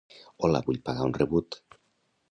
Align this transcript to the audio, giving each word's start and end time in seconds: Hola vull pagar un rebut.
Hola 0.47 0.61
vull 0.69 0.81
pagar 0.89 1.07
un 1.11 1.15
rebut. 1.21 1.63